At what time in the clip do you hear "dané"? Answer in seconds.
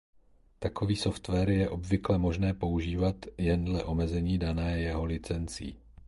4.37-4.79